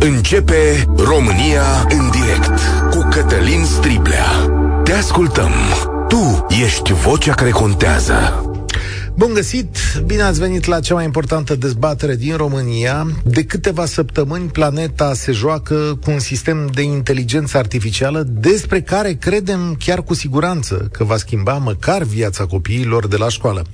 [0.00, 2.60] Începe România în direct
[2.90, 4.26] cu Cătălin Striblea.
[4.84, 5.50] Te ascultăm.
[6.08, 8.42] Tu ești vocea care contează.
[9.14, 9.76] Bun găsit!
[10.06, 13.06] Bine ați venit la cea mai importantă dezbatere din România.
[13.24, 19.76] De câteva săptămâni, planeta se joacă cu un sistem de inteligență artificială despre care credem
[19.78, 23.64] chiar cu siguranță că va schimba măcar viața copiilor de la școală.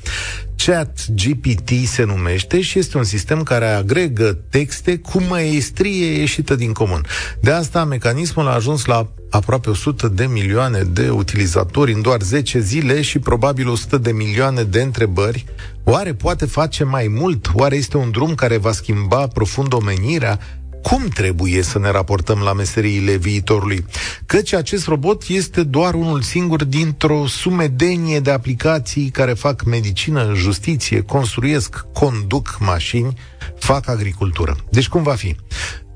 [0.66, 6.72] Chat GPT se numește și este un sistem care agregă texte cu maestrie ieșită din
[6.72, 7.06] comun.
[7.40, 12.60] De asta, mecanismul a ajuns la aproape 100 de milioane de utilizatori în doar 10
[12.60, 15.44] zile și probabil 100 de milioane de întrebări.
[15.84, 17.50] Oare poate face mai mult?
[17.54, 20.38] Oare este un drum care va schimba profund omenirea?
[20.84, 23.84] Cum trebuie să ne raportăm la meseriile viitorului,
[24.26, 31.02] căci acest robot este doar unul singur dintr-o sumedenie de aplicații care fac medicină, justiție,
[31.02, 33.18] construiesc, conduc mașini,
[33.58, 34.56] fac agricultură.
[34.70, 35.36] Deci cum va fi?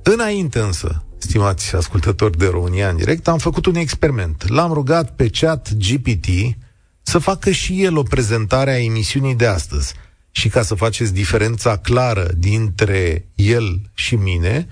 [0.02, 4.48] Înainte însă, stimați ascultători de România în direct, am făcut un experiment.
[4.48, 6.56] L-am rugat pe chat GPT
[7.02, 9.94] să facă și el o prezentare a emisiunii de astăzi.
[10.30, 14.68] Și ca să faceți diferența clară dintre el și mine,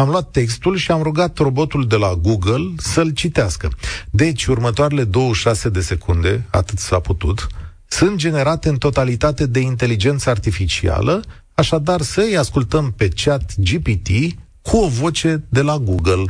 [0.00, 3.70] am luat textul și am rugat robotul de la Google să-l citească.
[4.10, 7.46] Deci, următoarele 26 de secunde, atât s-a putut,
[7.86, 11.22] sunt generate în totalitate de inteligență artificială,
[11.54, 14.08] așadar să-i ascultăm pe chat GPT
[14.62, 16.24] cu o voce de la Google.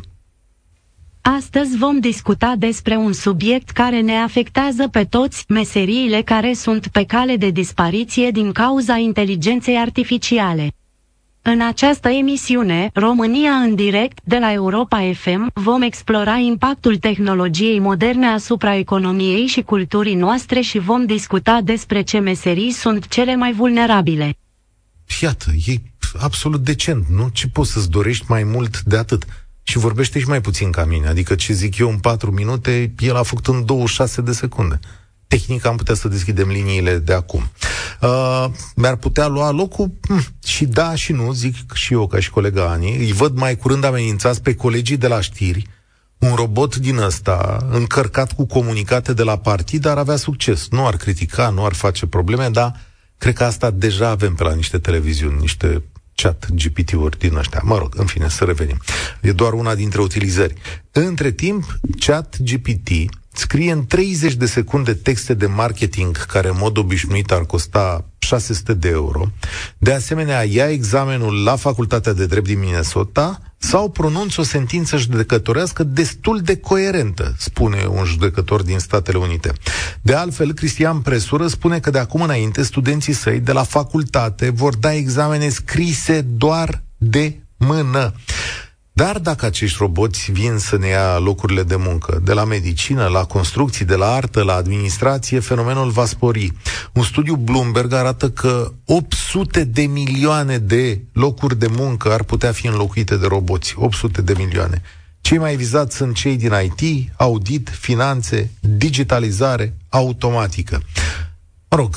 [1.21, 7.05] Astăzi vom discuta despre un subiect care ne afectează pe toți, meseriile care sunt pe
[7.05, 10.73] cale de dispariție din cauza inteligenței artificiale.
[11.43, 18.27] În această emisiune, România în direct, de la Europa FM, vom explora impactul tehnologiei moderne
[18.27, 24.37] asupra economiei și culturii noastre și vom discuta despre ce meserii sunt cele mai vulnerabile.
[25.21, 25.75] Iată, e
[26.19, 27.29] absolut decent, nu?
[27.33, 29.25] Ce poți să-ți dorești mai mult de atât?
[29.63, 33.17] Și vorbește și mai puțin ca mine, adică ce zic eu în 4 minute, el
[33.17, 34.81] a făcut în 26 de secunde
[35.31, 37.51] tehnic am putea să deschidem liniile de acum.
[38.01, 42.31] Uh, mi-ar putea lua locul hm, și da și nu, zic și eu ca și
[42.31, 45.67] colega Ani, îi văd mai curând amenințați pe colegii de la știri,
[46.19, 50.69] un robot din ăsta, încărcat cu comunicate de la partid, ar avea succes.
[50.71, 52.81] Nu ar critica, nu ar face probleme, dar
[53.19, 55.83] cred că asta deja avem pe la niște televiziuni, niște
[56.15, 57.61] chat GPT-uri din ăștia.
[57.65, 58.81] Mă rog, în fine, să revenim.
[59.21, 60.55] E doar una dintre utilizări.
[60.93, 62.89] Între timp, chat GPT
[63.33, 68.75] scrie în 30 de secunde texte de marketing care în mod obișnuit ar costa 600
[68.75, 69.29] de euro.
[69.79, 75.83] De asemenea, ia examenul la Facultatea de Drept din Minnesota sau pronunță o sentință judecătorească
[75.83, 79.53] destul de coerentă, spune un judecător din Statele Unite.
[80.03, 84.77] De altfel, Cristian Presură spune că de acum înainte studenții săi de la facultate vor
[84.77, 88.13] da examene scrise doar de mână.
[88.93, 93.25] Dar dacă acești roboți vin să ne ia locurile de muncă, de la medicină, la
[93.25, 96.53] construcții, de la artă, la administrație, fenomenul va spori.
[96.93, 102.67] Un studiu Bloomberg arată că 800 de milioane de locuri de muncă ar putea fi
[102.67, 103.75] înlocuite de roboți.
[103.77, 104.83] 800 de milioane.
[105.21, 110.83] Cei mai vizați sunt cei din IT, audit, finanțe, digitalizare, automatică.
[111.69, 111.97] Mă rog,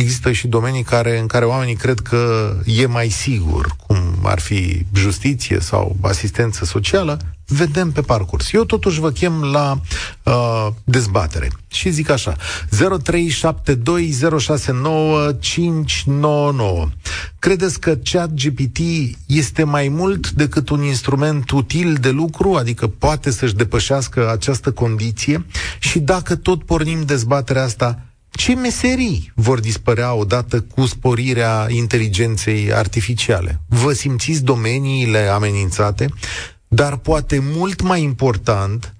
[0.00, 4.86] există și domenii care, în care oamenii cred că e mai sigur, cum ar fi
[4.94, 8.52] justiție sau asistență socială, vedem pe parcurs.
[8.52, 9.80] Eu totuși vă chem la
[10.22, 12.40] uh, dezbatere și zic așa 0372069599
[17.38, 18.78] Credeți că chat GPT
[19.26, 25.46] este mai mult decât un instrument util de lucru, adică poate să-și depășească această condiție?
[25.78, 28.05] Și dacă tot pornim dezbaterea asta,
[28.36, 33.60] ce meserii vor dispărea odată cu sporirea inteligenței artificiale?
[33.68, 36.08] Vă simțiți domeniile amenințate?
[36.68, 38.94] Dar poate mult mai important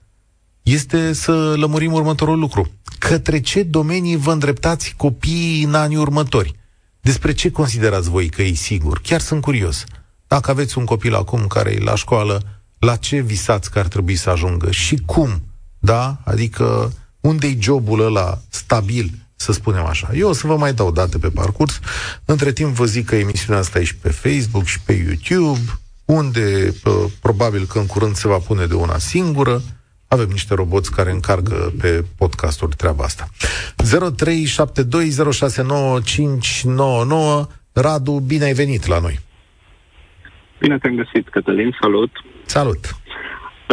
[0.62, 2.70] este să lămurim următorul lucru.
[2.98, 6.54] Către ce domenii vă îndreptați copiii în anii următori?
[7.00, 9.00] Despre ce considerați voi că e sigur?
[9.03, 9.84] Chiar sunt curios.
[10.26, 12.42] Dacă aveți un copil acum care e la școală,
[12.78, 15.42] la ce visați că ar trebui să ajungă și cum?
[15.78, 16.18] Da?
[16.24, 20.09] Adică unde-i jobul ăla stabil să spunem așa.
[20.15, 21.80] Eu o să vă mai dau date pe parcurs.
[22.24, 25.60] Între timp vă zic că emisiunea asta e și pe Facebook și pe YouTube,
[26.04, 26.74] unde
[27.21, 29.62] probabil că în curând se va pune de una singură.
[30.09, 33.28] Avem niște roboți care încarcă pe podcasturi treaba asta.
[37.44, 39.18] 0372069599 Radu, bine ai venit la noi!
[40.59, 42.10] Bine te-am găsit, Cătălin, salut!
[42.44, 42.97] Salut!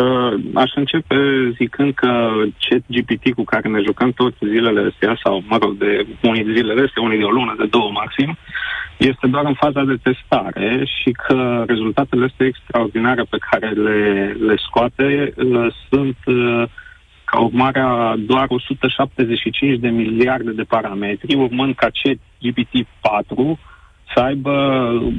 [0.02, 1.16] Uh, aș începe
[1.58, 6.06] zicând că chat GPT cu care ne jucăm toți zilele astea, sau, mă rog, de
[6.22, 8.38] unii de zilele astea, unii de o lună, de două maxim,
[8.98, 14.00] este doar în faza de testare și că rezultatele astea extraordinare pe care le,
[14.40, 16.64] le scoate uh, sunt uh,
[17.24, 23.58] ca urmare a doar 175 de miliarde de parametri, urmând ca CET GPT-4
[24.14, 24.52] să aibă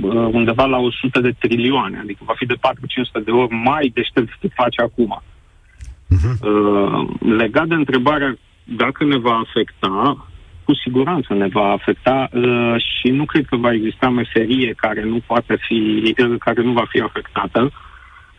[0.03, 4.27] uh, undeva la 100 de trilioane, adică va fi de 4-500 de ori mai deștept
[4.27, 5.23] decât face acum.
[5.23, 6.39] Uh-huh.
[6.43, 10.27] Uh, legat de întrebarea dacă ne va afecta,
[10.65, 15.19] cu siguranță ne va afecta uh, și nu cred că va exista meserie care nu
[15.27, 17.73] poate fi, uh, care nu va fi afectată.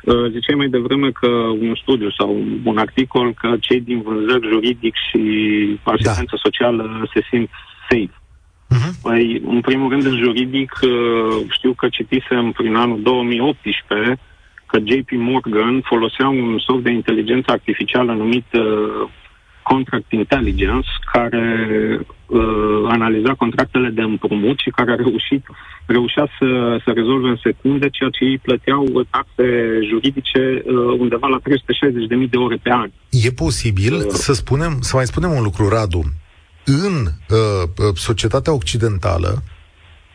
[0.04, 1.28] Uh, ziceai mai devreme că
[1.68, 5.19] un studiu sau un articol că cei din vânzări juridic și
[5.84, 6.42] asistență da.
[6.44, 7.50] socială se simt
[7.90, 8.25] safe.
[8.74, 8.92] Uh-huh.
[9.02, 14.18] Păi, în primul rând, în juridic, uh, știu că citisem prin anul 2018
[14.66, 19.10] că JP Morgan folosea un soft de inteligență artificială numit uh,
[19.72, 21.48] Contract Intelligence, care
[22.26, 25.44] uh, analiza contractele de împrumut și care a reușit,
[25.86, 26.48] reușea să,
[26.84, 29.48] să rezolve în secunde ceea ce ei plăteau taxe
[29.90, 32.90] juridice uh, undeva la 360.000 de ore pe an.
[33.10, 36.02] E posibil uh, să spunem, să mai spunem un lucru, Radu.
[36.66, 37.38] În uh,
[37.78, 39.44] uh societatea occidentală,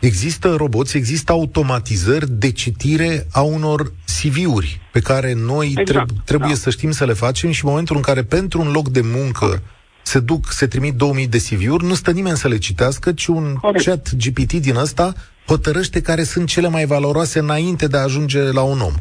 [0.00, 6.48] Există roboți, există automatizări de citire a unor CV-uri pe care noi exact, treb- trebuie
[6.48, 6.54] da.
[6.54, 9.62] să știm să le facem și în momentul în care pentru un loc de muncă
[10.02, 13.54] se duc, se trimit 2000 de CV-uri, nu stă nimeni să le citească, ci un
[13.54, 13.84] Corect.
[13.84, 15.14] chat GPT din ăsta
[15.46, 18.94] hotărăște care sunt cele mai valoroase înainte de a ajunge la un om.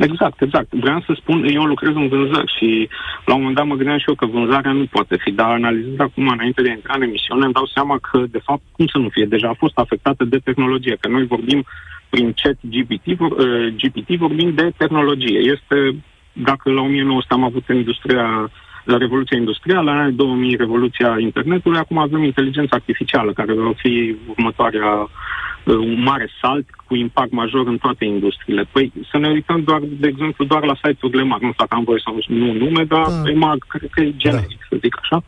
[0.00, 0.72] Exact, exact.
[0.72, 2.88] Vreau să spun, eu lucrez în vânzări și
[3.24, 6.00] la un moment dat mă gândeam și eu că vânzarea nu poate fi, dar analizând
[6.00, 8.98] acum înainte de a intra în emisiune, îmi dau seama că, de fapt, cum să
[8.98, 11.64] nu fie, deja a fost afectată de tehnologie, că noi vorbim
[12.08, 15.38] prin chat GPT, vor, uh, GPT vorbim de tehnologie.
[15.38, 15.76] Este,
[16.32, 18.48] dacă la 1900 am avut industria la
[18.84, 25.08] Revoluția Industrială, în anii 2000 Revoluția Internetului, acum avem inteligența artificială, care va fi următoarea
[25.64, 28.64] Uh, un mare salt cu impact major în toate industriile.
[28.72, 31.44] Păi să ne uităm doar, de exemplu, doar la site-urile mari.
[31.44, 33.30] Nu știu dacă am voie să nu nume, dar da.
[33.30, 34.66] EMAG, cred că e generic, da.
[34.68, 35.22] să zic așa.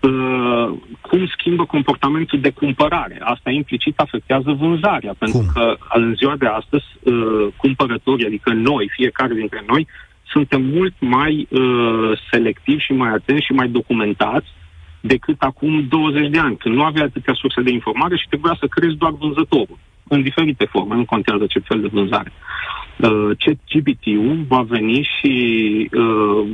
[0.00, 3.18] Uh, cum schimbă comportamentul de cumpărare.
[3.20, 5.48] Asta implicit afectează vânzarea, pentru cum?
[5.54, 9.86] că în ziua de astăzi uh, cumpărătorii, adică noi, fiecare dintre noi,
[10.34, 14.48] suntem mult mai uh, selectivi și mai atenți și mai documentați
[15.00, 18.66] decât acum 20 de ani, când nu avea atâtea surse de informare și trebuia să
[18.66, 19.78] crezi doar vânzătorul,
[20.08, 22.32] în diferite forme, nu contează ce fel de vânzare.
[22.96, 25.34] Uh, ce GPT-ul va veni și,
[25.92, 26.46] uh,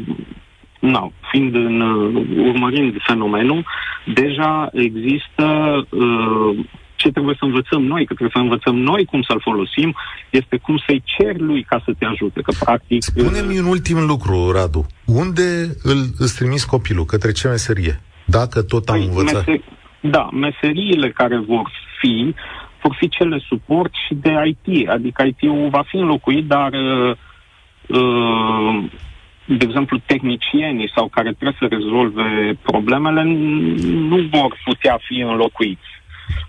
[0.81, 3.65] na, fiind în, uh, urmărind fenomenul,
[4.05, 5.47] deja există
[5.91, 6.59] uh,
[7.03, 9.97] ce trebuie să învățăm noi, că trebuie să învățăm noi cum să-l folosim,
[10.31, 13.03] este cum să-i cer lui ca să te ajute, că practic...
[13.03, 14.87] Spune-mi un ultim lucru, Radu.
[15.05, 15.49] Unde
[15.83, 17.05] îl, îți trimis copilul?
[17.05, 18.01] Către ce meserie?
[18.25, 19.45] Dacă tot am păi, învățat.
[19.45, 21.71] Meser- da, meseriile care vor
[22.01, 22.35] fi,
[22.83, 24.89] vor fi cele suport și de IT.
[24.89, 27.17] Adică IT-ul va fi înlocuit, dar uh,
[27.87, 28.85] uh,
[29.45, 33.23] de exemplu, tehnicienii sau care trebuie să rezolve problemele
[33.83, 35.91] nu vor putea fi înlocuiți.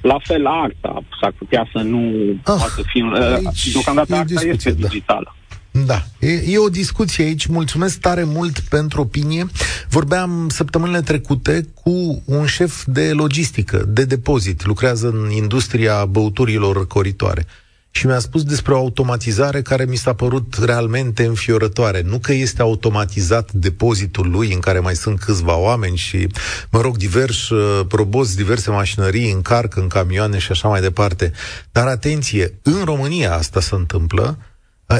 [0.01, 3.01] La fel, arta s-ar putea să nu ah, poată fi...
[3.01, 4.87] Uh, deocamdată arta este da.
[4.87, 5.35] digitală.
[5.71, 7.45] Da, e, e o discuție aici.
[7.45, 9.45] Mulțumesc tare mult pentru opinie.
[9.89, 17.45] Vorbeam săptămânile trecute cu un șef de logistică, de depozit, lucrează în industria băuturilor coritoare.
[17.91, 22.01] Și mi-a spus despre o automatizare care mi s-a părut realmente înfiorătoare.
[22.01, 26.27] Nu că este automatizat depozitul lui în care mai sunt câțiva oameni și,
[26.69, 31.31] mă rog, diversi uh, roboți, diverse mașinării încarcă în camioane și așa mai departe.
[31.71, 34.37] Dar atenție, în România asta se întâmplă,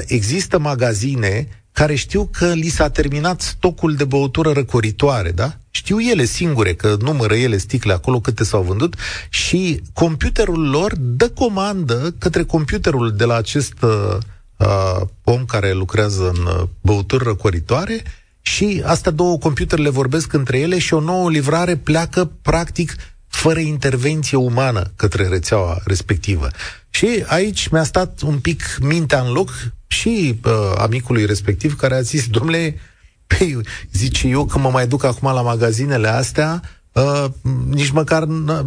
[0.06, 5.58] există magazine care știu că li s-a terminat stocul de băutură răcoritoare, da?
[5.70, 8.96] Știu ele singure că numără ele sticle acolo câte s-au vândut
[9.30, 14.18] și computerul lor dă comandă către computerul de la acest uh,
[14.58, 18.04] uh om care lucrează în uh, băuturi răcoritoare
[18.42, 22.96] și astea două computerele vorbesc între ele și o nouă livrare pleacă practic
[23.28, 26.48] fără intervenție umană către rețeaua respectivă.
[26.90, 29.50] Și aici mi-a stat un pic mintea în loc
[29.92, 32.76] și uh, amicului respectiv care a zis, domnule,
[33.28, 33.58] păi,
[33.92, 36.60] zice eu că mă mai duc acum la magazinele astea,
[36.94, 37.26] uh,
[37.70, 38.24] nici măcar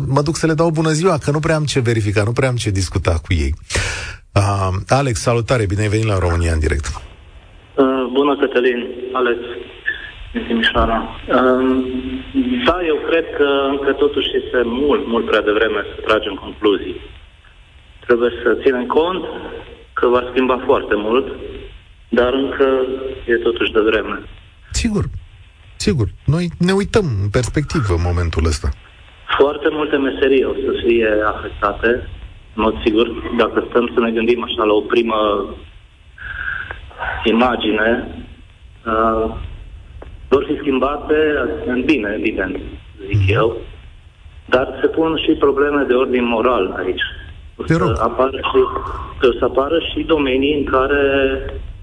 [0.07, 2.49] mă duc să le dau bună ziua, că nu prea am ce verifica, nu prea
[2.49, 3.53] am ce discuta cu ei.
[4.41, 6.87] Uh, Alex, salutare, bine ai venit la România în direct.
[6.87, 8.81] Uh, bună, Cătălin,
[9.13, 9.39] Alex,
[10.33, 10.99] din Timișoara.
[11.01, 11.65] Uh,
[12.67, 16.97] da, eu cred că încă totuși este mult, mult prea devreme să tragem concluzii.
[18.07, 19.25] Trebuie să ținem cont
[19.95, 21.27] că va schimba foarte mult,
[22.09, 22.87] dar încă
[23.27, 24.23] e totuși de vreme.
[24.71, 25.05] Sigur,
[25.77, 26.09] sigur.
[26.25, 28.69] Noi ne uităm în perspectivă în momentul ăsta.
[29.39, 31.89] Foarte multe meserii o să fie afectate.
[32.55, 35.19] în mod sigur, dacă stăm să ne gândim așa la o primă
[37.25, 37.89] imagine,
[38.87, 39.35] uh,
[40.29, 41.17] vor fi schimbate
[41.67, 42.57] în bine, evident,
[43.07, 43.27] zic mm.
[43.29, 43.57] eu,
[44.47, 47.03] dar se pun și probleme de ordin moral aici.
[47.57, 48.59] O să, apară și,
[49.27, 51.03] o să apară și domenii în care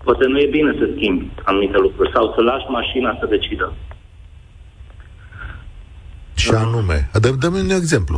[0.03, 3.73] poate nu e bine să schimbi anumite lucruri sau să lași mașina să decidă.
[6.35, 8.17] Și anume, dă-mi, dă un exemplu.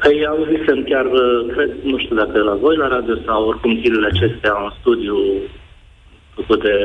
[0.00, 1.06] Păi auzisem chiar,
[1.52, 5.16] cred, nu știu dacă la voi la radio sau oricum zilele acestea, un studiu
[6.34, 6.76] făcut de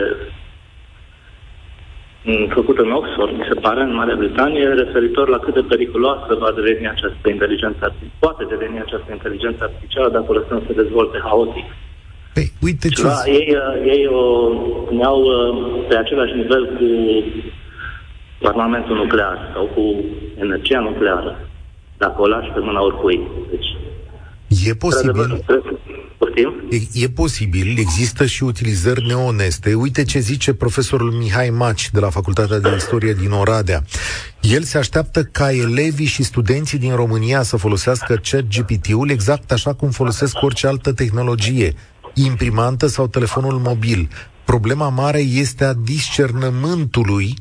[2.50, 6.52] făcut în Oxford, mi se pare, în Marea Britanie, referitor la cât de periculoasă va
[6.56, 11.68] deveni această inteligență artificială, poate deveni această inteligență artificială dacă o lăsăm să dezvolte haotic.
[12.34, 13.04] Păi, uite ce...
[13.04, 14.26] Da, ei, ei o
[14.88, 15.18] puneau
[15.88, 16.88] pe același nivel cu
[18.48, 19.84] armamentul nuclear sau cu
[20.36, 21.40] energia nucleară,
[21.98, 23.28] dacă o lași pe mâna oricui.
[23.50, 23.70] Deci,
[24.66, 25.46] e posibil...
[26.70, 29.74] E, e posibil, există și utilizări neoneste.
[29.74, 33.84] Uite ce zice profesorul Mihai Maci de la Facultatea de Istorie din Oradea.
[34.42, 39.74] El se așteaptă ca elevii și studenții din România să folosească chat GPT-ul exact așa
[39.74, 41.74] cum folosesc orice altă tehnologie,
[42.14, 44.10] imprimantă sau telefonul mobil.
[44.46, 47.36] Problema mare este a discernământului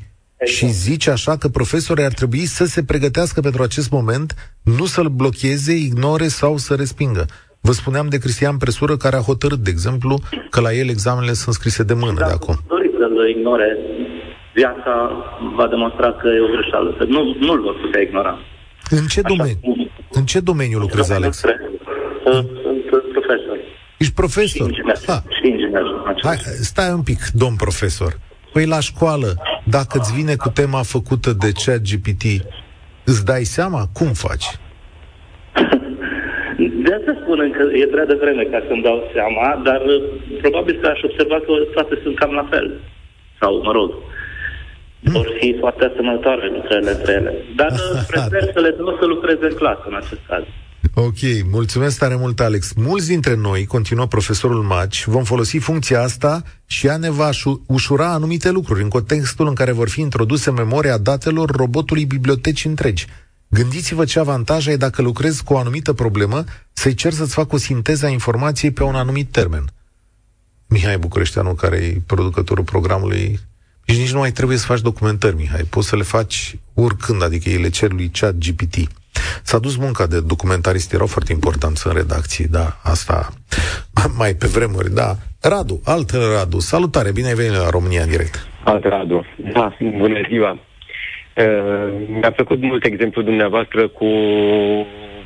[0.44, 5.08] și zice așa că profesorii ar trebui să se pregătească pentru acest moment, nu să-l
[5.08, 7.24] blocheze, ignore sau să respingă.
[7.60, 10.18] Vă spuneam de Cristian Presură, care a hotărât, de exemplu,
[10.50, 12.54] că la el examenele sunt scrise de mână da, de acum.
[12.68, 13.78] Doriți să-l ignore.
[14.54, 14.92] Viața
[15.56, 16.96] va demonstra că e o greșeală.
[17.08, 18.38] Nu, nu-l vor putea ignora.
[18.90, 19.90] În ce, domeniu, cum...
[20.10, 21.36] în ce domeniu lucrezi, Alex?
[22.24, 22.48] Sunt
[23.12, 23.56] profesor.
[23.98, 24.66] Ești profesor?
[24.66, 24.98] Și inginer.
[25.06, 25.22] Ha.
[25.28, 25.82] Și inginer.
[26.22, 28.20] Hai, stai un pic, domn profesor.
[28.52, 32.24] Păi la școală, dacă îți vine cu tema făcută de chat GPT,
[33.04, 33.80] îți dai seama?
[33.92, 34.46] Cum faci?
[36.84, 40.02] De asta spun că e prea devreme ca să-mi dau seama, dar uh,
[40.40, 42.80] probabil că aș observa că toate sunt cam la fel.
[43.40, 43.90] Sau, mă rog,
[45.00, 45.12] mm.
[45.12, 47.32] vor fi foarte asemănătoare lucrările între ele.
[47.56, 50.44] Dar uh, prefer să le dau să lucreze în clasă în acest caz.
[50.94, 51.16] Ok,
[51.50, 52.72] mulțumesc tare mult, Alex.
[52.72, 57.30] Mulți dintre noi, continuă profesorul Maci, vom folosi funcția asta și ea ne va
[57.66, 63.06] ușura anumite lucruri în contextul în care vor fi introduse memoria datelor robotului biblioteci întregi.
[63.48, 67.58] Gândiți-vă ce avantaj ai dacă lucrezi cu o anumită problemă să-i cer să-ți facă o
[67.58, 69.64] sinteză a informației pe un anumit termen.
[70.66, 73.40] Mihai Bucureșteanu, care e producătorul programului,
[73.84, 75.62] și nici nu mai trebuie să faci documentări, Mihai.
[75.62, 78.88] Poți să le faci oricând, adică ei le cer lui chat GPT.
[79.42, 83.28] S-a dus munca de documentarist, erau foarte importanți în redacții, da, asta
[84.18, 85.14] mai pe vremuri, da.
[85.40, 88.46] Radu, alt Radu, salutare, bine ai venit la România în direct.
[88.64, 90.50] Alt Radu, da, bună ziua.
[90.50, 90.58] Uh,
[92.08, 94.06] mi-a plăcut mult exemplu dumneavoastră cu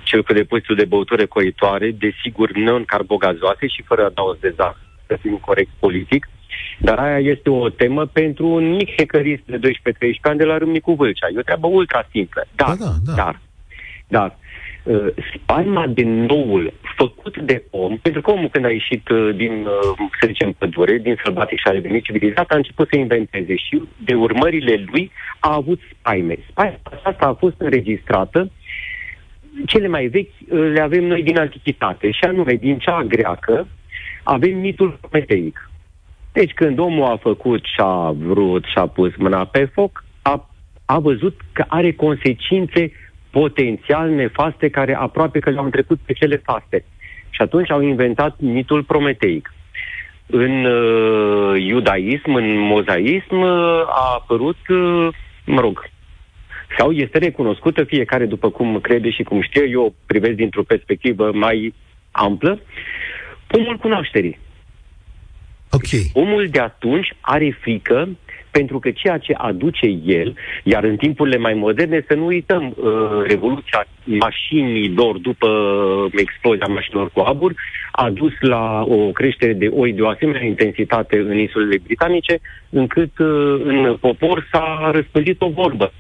[0.02, 4.76] cel cu depozitul de băuturi recoitoare, desigur non-carbogazoase și fără adaos de zahăr,
[5.07, 6.28] să fim corect politic.
[6.78, 9.69] Dar aia este o temă pentru un mic hecărist de 12-13
[10.21, 11.26] ani de la Râmnicu Vâlcea.
[11.35, 12.47] E o treabă ultra simplă.
[12.55, 13.12] Dar, da, da, da.
[13.23, 13.40] dar,
[14.09, 14.39] dar,
[14.83, 19.53] uh, spaima de noul făcut de om, pentru că omul când a ieșit uh, din,
[19.53, 23.83] uh, să zicem, pădure, din sălbatic și a revenit civilizat, a început să inventeze și
[24.05, 25.11] de urmările lui
[25.41, 26.37] a avut spaime.
[26.51, 28.51] Spaima asta a fost înregistrată
[29.67, 33.69] cele mai vechi uh, le avem noi din antichitate, și anume din cea greacă
[34.23, 35.71] avem mitul prometeic.
[36.33, 40.51] Deci când omul a făcut și a vrut și a pus mâna pe foc, a,
[40.85, 42.93] a văzut că are consecințe
[43.40, 46.85] potențial nefaste care aproape că le-au întrecut pe cele faste.
[47.31, 49.55] Și atunci au inventat mitul prometeic.
[50.26, 55.09] În uh, iudaism, în mozaism, uh, a apărut, uh,
[55.45, 55.90] mă rog,
[56.78, 61.75] sau este recunoscută, fiecare după cum crede și cum știe, eu privesc dintr-o perspectivă mai
[62.11, 62.61] amplă,
[63.50, 64.38] omul cunoașterii.
[65.71, 65.90] Ok.
[66.12, 68.09] Omul de atunci are frică
[68.59, 72.85] pentru că ceea ce aduce el, iar în timpurile mai moderne, să nu uităm uh,
[73.27, 75.49] revoluția mașinilor după
[76.11, 77.55] explozia mașinilor cu abur,
[77.93, 82.39] a dus la o creștere de oi de o asemenea intensitate în insulele britanice,
[82.71, 85.93] încât uh, în popor s-a răspândit o vorbă.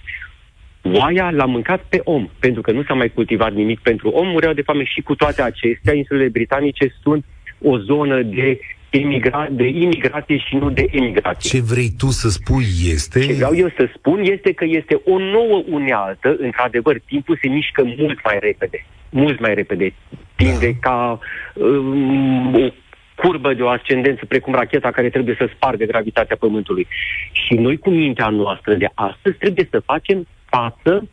[0.82, 4.52] Oaia l-a mâncat pe om, pentru că nu s-a mai cultivat nimic pentru om, mureau
[4.52, 7.24] de foame și cu toate acestea, insulele britanice sunt
[7.62, 8.58] o zonă de
[8.90, 11.58] emigra- de imigrație și nu de emigrație.
[11.58, 13.20] Ce vrei tu să spui este...
[13.20, 17.82] Ce vreau eu să spun este că este o nouă unealtă, într-adevăr, timpul se mișcă
[17.98, 18.86] mult mai repede.
[19.10, 19.94] Mult mai repede.
[20.34, 20.88] Tinde da.
[20.88, 21.18] ca
[21.54, 22.68] um, o
[23.14, 26.86] curbă de o ascendență precum racheta care trebuie să spargă gravitatea Pământului.
[27.32, 31.08] Și noi cu mintea noastră de astăzi trebuie să facem față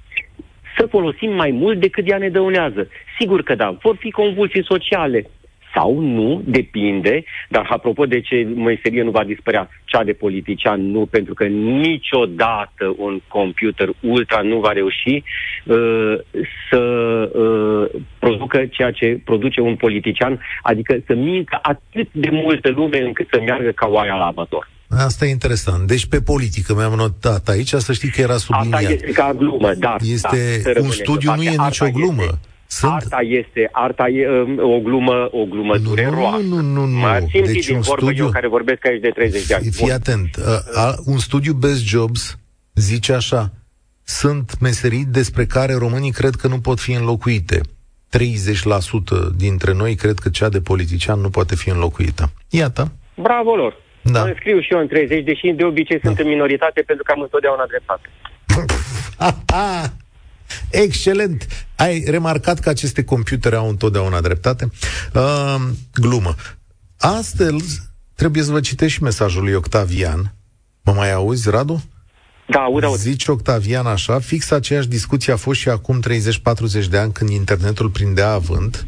[0.78, 2.88] să folosim mai mult decât ea ne dăunează.
[3.20, 5.26] Sigur că da, vor fi convulsii sociale,
[5.74, 11.06] sau nu, depinde, dar apropo de ce meserie nu va dispărea, cea de politician nu,
[11.06, 15.24] pentru că niciodată un computer ultra nu va reuși
[15.66, 16.16] uh,
[16.70, 16.82] să
[17.34, 23.28] uh, producă ceea ce produce un politician, adică să mincă atât de multă lume încât
[23.32, 24.72] să meargă ca oaia la amator.
[24.98, 25.88] Asta e interesant.
[25.88, 28.80] Deci pe politică mi-am notat aici, să știi că era subliniat.
[28.80, 29.98] Asta este ca glumă, dar...
[30.02, 32.24] Este da, un studiu, nu e nicio glumă.
[32.24, 32.92] Este, sunt...
[32.92, 36.38] Arta este, arta e um, o glumă, o glumă nu, dureroasă.
[36.38, 36.98] Nu, nu, nu, nu.
[36.98, 38.24] Mă deci din un vorbă studiu...
[38.24, 39.72] eu care vorbesc aici de 30 de ani.
[39.72, 40.36] Fii atent.
[40.36, 42.38] Uh, uh, un studiu Best Jobs
[42.74, 43.52] zice așa.
[44.04, 47.60] Sunt meserii despre care românii cred că nu pot fi înlocuite.
[47.60, 47.62] 30%
[49.36, 52.32] dintre noi cred că cea de politician nu poate fi înlocuită.
[52.50, 52.92] Iată.
[53.16, 53.82] Bravo lor.
[54.02, 54.24] Da.
[54.24, 56.08] Mă scriu și eu în 30, deși de obicei da.
[56.08, 58.10] sunt în minoritate pentru că am întotdeauna dreptate.
[60.70, 61.48] Excelent!
[61.76, 64.72] Ai remarcat că aceste computere au întotdeauna dreptate?
[65.14, 65.56] Uh,
[65.94, 66.36] glumă.
[66.98, 67.82] Astăzi
[68.16, 70.36] trebuie să vă citești și mesajul lui Octavian.
[70.82, 71.84] Mă mai auzi, Radu?
[72.48, 72.98] Da, aud, aud.
[72.98, 76.04] Zice Octavian așa, fix aceeași discuție a fost și acum
[76.84, 78.86] 30-40 de ani când internetul prindea avânt.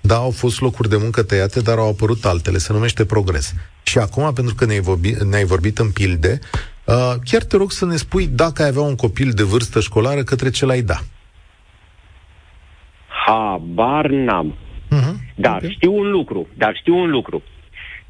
[0.00, 2.58] Da, au fost locuri de muncă tăiate, dar au apărut altele.
[2.58, 3.54] Se numește progres.
[3.82, 6.38] Și acum, pentru că ne-ai vorbit, ne-ai vorbit în pilde,
[6.86, 10.22] uh, chiar te rog să ne spui dacă ai avea un copil de vârstă școlară,
[10.22, 10.98] către ce l-ai da.
[13.26, 14.54] Habar n-am.
[14.54, 15.34] Uh-huh.
[15.34, 15.70] Dar okay.
[15.70, 17.42] știu un lucru, dar știu un lucru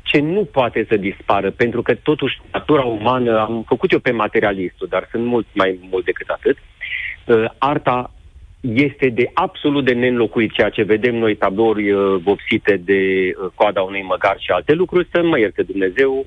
[0.03, 4.87] ce nu poate să dispară, pentru că totuși natura umană, am făcut eu pe materialistul,
[4.91, 6.57] dar sunt mult mai mult decât atât,
[7.27, 8.11] uh, arta
[8.61, 13.01] este de absolut de neînlocuit ceea ce vedem noi, tablouri uh, vopsite de
[13.35, 16.27] uh, coada unui măgar și alte lucruri, să mă ierte Dumnezeu,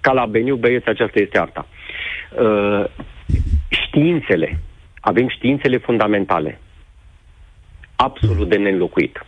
[0.00, 1.66] ca la Beniu, băieți, aceasta este arta.
[2.40, 2.84] Uh,
[3.68, 4.58] științele,
[5.00, 6.60] avem științele fundamentale,
[7.96, 9.24] absolut de neînlocuit.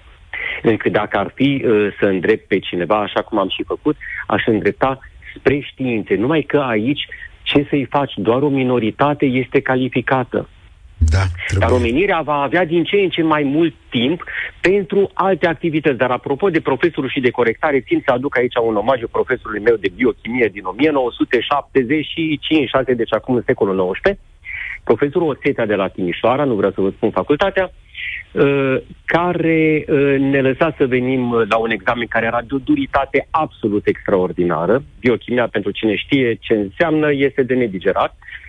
[0.63, 3.97] Încât dacă ar fi uh, să îndrept pe cineva, așa cum am și făcut,
[4.27, 4.99] aș îndrepta
[5.37, 6.15] spre științe.
[6.15, 7.07] Numai că aici
[7.43, 8.13] ce să-i faci?
[8.17, 10.49] Doar o minoritate este calificată.
[11.15, 11.25] Da,
[11.59, 14.25] Dar omenirea va avea din ce în ce mai mult timp
[14.61, 15.97] pentru alte activități.
[15.97, 19.77] Dar apropo de profesorul și de corectare, țin să aduc aici un omagiu profesorului meu
[19.77, 24.19] de biochimie din 1975, deci acum în secolul XIX,
[24.85, 27.71] profesorul Osetea de la Timișoara, nu vreau să vă spun facultatea,
[28.33, 33.27] uh, care uh, ne lăsa să venim la un examen care era de o duritate
[33.31, 34.83] absolut extraordinară.
[35.01, 38.17] Biochimia, pentru cine știe ce înseamnă, este de nedigerat.
[38.19, 38.44] Uh,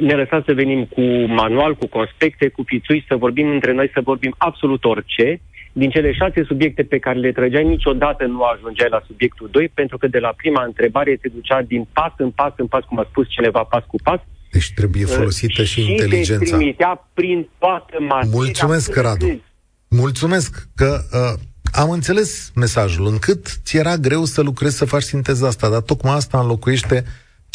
[0.00, 4.00] ne lăsa să venim cu manual, cu conspecte, cu fițui, să vorbim între noi, să
[4.04, 5.40] vorbim absolut orice.
[5.72, 9.98] Din cele șase subiecte pe care le trăgeai, niciodată nu ajungeai la subiectul 2, pentru
[9.98, 13.06] că de la prima întrebare te ducea din pas în pas în pas, cum a
[13.10, 14.20] spus cineva, pas cu pas,
[14.54, 16.44] deci trebuie folosită uh, și, și inteligența.
[16.44, 18.30] Și trimitea prin toată materia.
[18.32, 19.42] Mulțumesc, Radu.
[19.88, 21.40] Mulțumesc că uh,
[21.72, 26.14] am înțeles mesajul, încât ți era greu să lucrezi să faci sinteza asta, dar tocmai
[26.14, 27.04] asta înlocuiește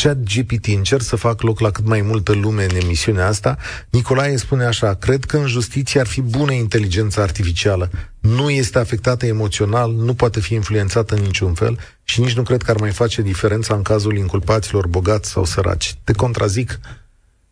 [0.02, 0.68] chat GPT.
[0.68, 3.58] Încerc să fac loc la cât mai multă lume în emisiunea asta.
[3.90, 7.90] Nicolae spune așa, cred că în justiție ar fi bună inteligența artificială.
[8.20, 12.62] Nu este afectată emoțional, nu poate fi influențată în niciun fel și nici nu cred
[12.62, 15.96] că ar mai face diferența în cazul inculpaților bogați sau săraci.
[16.04, 16.80] Te contrazic,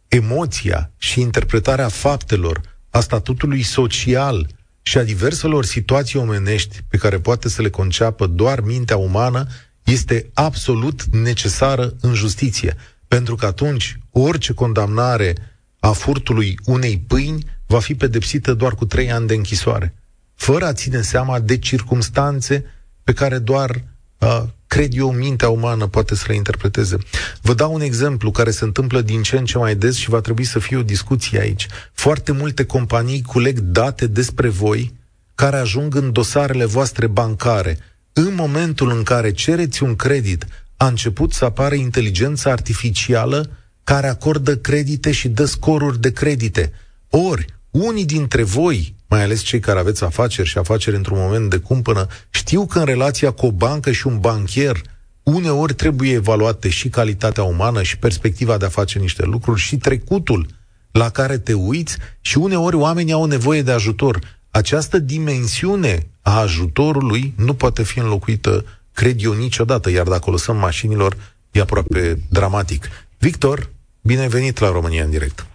[0.08, 4.48] emoția și interpretarea faptelor, a statutului social
[4.82, 9.48] și a diverselor situații omenești pe care poate să le conceapă doar mintea umană
[9.92, 12.76] este absolut necesară în justiție.
[13.08, 15.36] Pentru că atunci orice condamnare
[15.80, 19.96] a furtului unei pâini va fi pedepsită doar cu trei ani de închisoare,
[20.36, 22.66] fără a ține seama de circumstanțe
[23.04, 23.84] pe care doar,
[24.18, 26.98] uh, cred eu, mintea umană poate să le interpreteze.
[27.42, 30.22] Vă dau un exemplu care se întâmplă din ce în ce mai des și va
[30.22, 31.68] trebui să fie o discuție aici.
[31.94, 34.96] Foarte multe companii culeg date despre voi
[35.36, 37.80] care ajung în dosarele voastre bancare,
[38.18, 43.50] în momentul în care cereți un credit, a început să apară inteligența artificială
[43.84, 46.72] care acordă credite și dă scoruri de credite.
[47.10, 51.58] Ori, unii dintre voi, mai ales cei care aveți afaceri și afaceri într-un moment de
[51.58, 54.82] cumpănă, știu că în relația cu o bancă și un banchier,
[55.24, 60.48] uneori trebuie evaluate și calitatea umană și perspectiva de a face niște lucruri și trecutul
[60.92, 64.37] la care te uiți și uneori oamenii au nevoie de ajutor.
[64.62, 68.52] Această dimensiune a ajutorului nu poate fi înlocuită,
[68.94, 71.14] cred eu, niciodată, iar dacă o lăsăm mașinilor,
[71.52, 72.82] e aproape dramatic.
[73.20, 73.58] Victor,
[74.02, 75.48] bine ai venit la România în direct.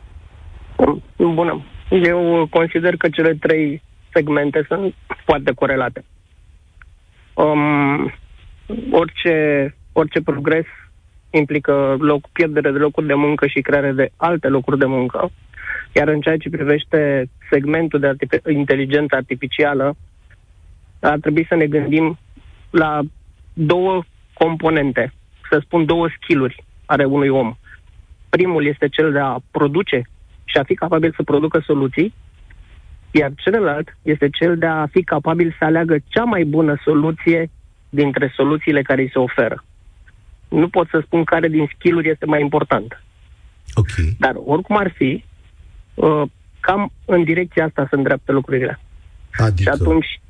[1.16, 1.64] Bună.
[1.90, 6.04] Eu consider că cele trei segmente sunt foarte corelate.
[7.34, 8.12] Um,
[8.90, 9.34] orice,
[9.92, 10.66] orice progres
[11.30, 15.30] implică loc, pierdere de locuri de muncă și creare de alte locuri de muncă
[15.94, 19.96] Iar în ceea ce privește segmentul de artific- inteligență artificială,
[21.00, 22.18] ar trebui să ne gândim
[22.70, 23.00] la
[23.52, 24.02] două
[24.32, 25.12] componente,
[25.50, 27.56] să spun două skill-uri ale unui om.
[28.28, 30.02] Primul este cel de a produce
[30.44, 32.14] și a fi capabil să producă soluții,
[33.10, 37.50] iar celălalt este cel de a fi capabil să aleagă cea mai bună soluție
[37.88, 39.64] dintre soluțiile care îi se oferă.
[40.48, 43.02] Nu pot să spun care din skill-uri este mai important.
[43.74, 44.16] Ok.
[44.18, 45.24] Dar oricum ar fi,
[45.94, 46.22] uh,
[46.60, 48.80] cam în direcția asta se îndreaptă lucrurile.
[49.32, 50.20] Adică, Și atunci,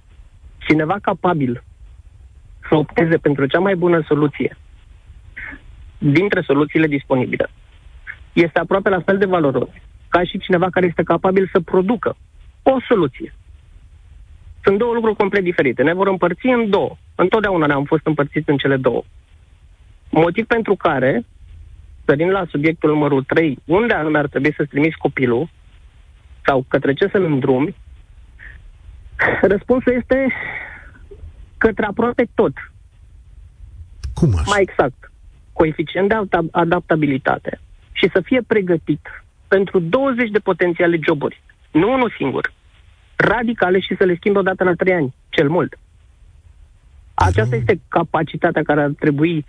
[0.59, 1.64] cineva capabil
[2.68, 4.57] să opteze pentru cea mai bună soluție
[5.98, 7.51] dintre soluțiile disponibile
[8.33, 9.68] este aproape la fel de valoros
[10.09, 12.16] ca și cineva care este capabil să producă
[12.62, 13.35] o soluție.
[14.62, 15.83] Sunt două lucruri complet diferite.
[15.83, 16.96] Ne vor împărți în două.
[17.14, 19.03] Întotdeauna ne-am fost împărțiți în cele două.
[20.11, 21.25] Motiv pentru care,
[22.05, 25.49] sărind la subiectul numărul 3, unde anume ar trebui să-ți trimiți copilul
[26.45, 27.77] sau către ce să-l îndrumi,
[29.43, 30.27] răspunsul este
[31.59, 32.53] către aproape tot.
[34.15, 34.43] cum așa?
[34.47, 35.11] Mai exact,
[35.53, 37.61] coeficient de adap- adaptabilitate
[37.93, 42.53] și să fie pregătit pentru 20 de potențiale joburi, nu unul singur,
[43.17, 45.79] radicale și să le schimbe odată la 3 ani, cel mult.
[47.15, 49.45] Aceasta este capacitatea care ar trebui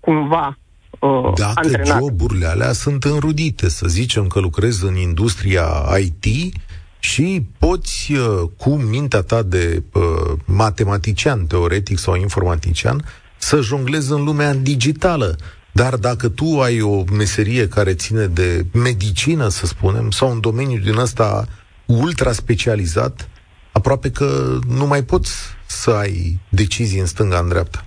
[0.00, 0.58] cumva
[0.98, 1.98] uh, Dacă antrenată.
[2.00, 5.66] joburile alea sunt înrudite, să zicem că lucrezi în industria
[6.00, 6.54] IT
[6.98, 10.02] și poți, uh, cu mintea ta de uh,
[10.44, 13.04] matematician, teoretic sau informatician,
[13.36, 15.36] să jonglezi în lumea digitală.
[15.72, 20.78] Dar dacă tu ai o meserie care ține de medicină, să spunem, sau un domeniu
[20.78, 21.46] din ăsta
[21.86, 23.28] ultra specializat,
[23.72, 25.32] aproape că nu mai poți
[25.66, 27.84] să ai decizii în stânga, în dreapta.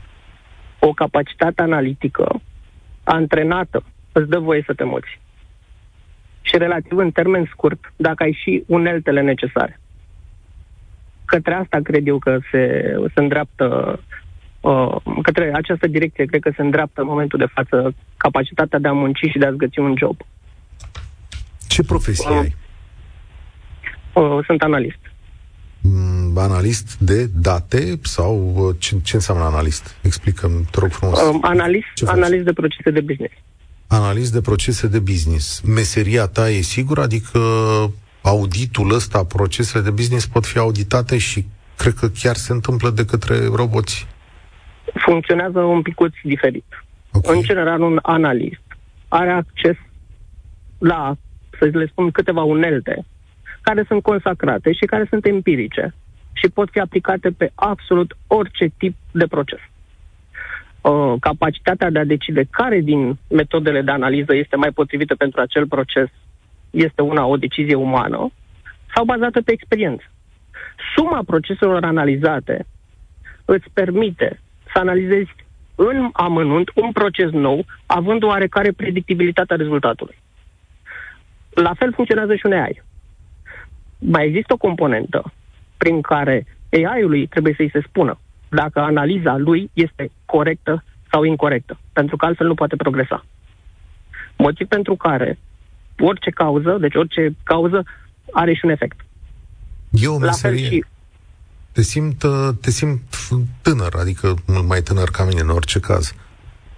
[0.80, 2.42] o capacitate analitică
[3.04, 5.20] antrenată îți dă voie să te moți.
[6.42, 9.80] Și relativ în termen scurt, dacă ai și uneltele necesare.
[11.26, 14.00] Către asta cred eu că se, se îndreaptă,
[14.62, 18.92] uh, către această direcție cred că se îndreaptă în momentul de față capacitatea de a
[18.92, 20.18] munci și de a-ți găsi un job.
[21.68, 22.56] Ce profesie Uh, ai?
[24.14, 25.11] Uh, sunt analist.
[26.32, 29.96] Mm, analist de date sau uh, ce, ce înseamnă analist?
[30.02, 31.22] Explică-mi, te rog frumos.
[31.22, 32.16] Uh, analist, Ce faci?
[32.16, 33.34] analist de procese de business.
[33.88, 35.62] Analist de procese de business.
[35.62, 37.00] Meseria ta e sigur?
[37.00, 37.40] Adică
[38.22, 41.46] auditul ăsta, procesele de business pot fi auditate și
[41.78, 44.08] cred că chiar se întâmplă de către roboți.
[44.94, 46.66] Funcționează un picuț diferit.
[47.12, 47.32] Ok.
[47.32, 48.62] În general, un analist
[49.08, 49.76] are acces
[50.78, 51.18] la,
[51.60, 53.06] să le spun, câteva unelte
[53.62, 55.94] care sunt consacrate și care sunt empirice
[56.42, 59.60] și pot fi aplicate pe absolut orice tip de proces.
[60.82, 65.68] Uh, capacitatea de a decide care din metodele de analiză este mai potrivită pentru acel
[65.68, 66.08] proces
[66.70, 68.32] este una, o decizie umană
[68.96, 70.04] sau bazată pe experiență.
[70.96, 72.66] Suma proceselor analizate
[73.46, 74.40] îți permite
[74.74, 75.36] să analizezi
[75.76, 80.18] în amănunt un proces nou, având oarecare predictibilitate a rezultatului.
[81.54, 82.82] La fel funcționează și un AI.
[83.98, 85.34] Mai există o componentă
[85.82, 92.16] prin care AI-ului trebuie să-i se spună dacă analiza lui este corectă sau incorrectă, pentru
[92.18, 93.26] că altfel nu poate progresa.
[94.38, 95.40] Motiv pentru care
[96.00, 97.84] orice cauză, deci orice cauză
[98.32, 99.00] are și un efect.
[99.90, 100.66] E o La fel meserie.
[100.66, 100.86] și
[101.72, 103.02] Te simt, uh, te simt
[103.62, 106.14] tânăr, adică mult mai tânăr ca mine în orice caz.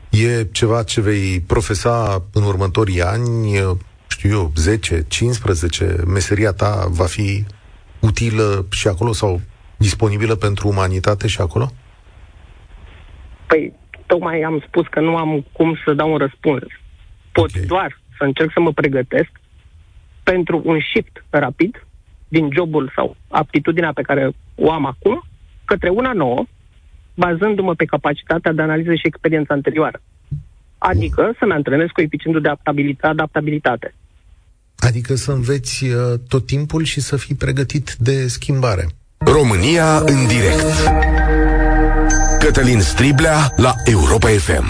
[0.10, 6.86] E ceva ce vei profesa în următorii ani, uh, știu eu, 10, 15, meseria ta
[6.90, 7.46] va fi
[8.04, 9.42] utilă și acolo sau
[9.78, 11.72] disponibilă pentru umanitate și acolo?
[13.48, 13.74] Păi,
[14.06, 16.64] tocmai am spus că nu am cum să dau un răspuns.
[17.32, 17.66] Pot Ok.
[17.66, 19.32] doar să încerc să mă pregătesc
[20.24, 21.86] pentru un shift rapid
[22.28, 25.24] din jobul sau aptitudinea pe care o am acum
[25.66, 26.46] către una nouă,
[27.16, 30.02] bazându-mă pe capacitatea de analiză și experiența anterioară.
[30.78, 33.08] Adică să-mi antrenez coeficientul de adaptabilitate.
[33.08, 33.94] adaptabilitate.
[34.84, 38.88] Adică să înveți uh, tot timpul și să fii pregătit de schimbare.
[39.18, 40.66] România în direct.
[42.40, 44.66] Cătălin Striblea la Europa FM.